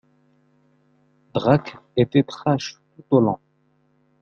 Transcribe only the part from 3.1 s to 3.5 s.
au long.